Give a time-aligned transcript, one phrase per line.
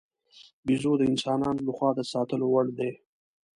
[0.65, 2.91] بیزو د انسانانو له خوا د ساتلو وړ دی.